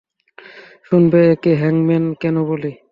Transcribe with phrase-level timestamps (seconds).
[0.87, 2.71] শুনবে ওকে হ্যাংম্যান কেন বলি?